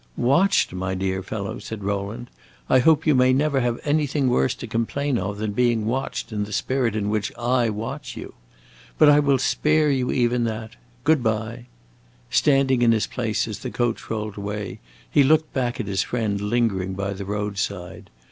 [0.17, 2.31] "Watched, my dear fellow!" said Rowland.
[2.71, 6.43] "I hope you may never have anything worse to complain of than being watched in
[6.43, 8.33] the spirit in which I watch you.
[8.97, 10.71] But I will spare you even that.
[11.03, 11.67] Good by!"
[12.31, 16.41] Standing in his place, as the coach rolled away, he looked back at his friend
[16.41, 18.09] lingering by the roadside.